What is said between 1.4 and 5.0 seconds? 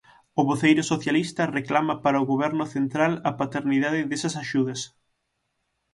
reclama para o Goberno central a paternidade desas axudas.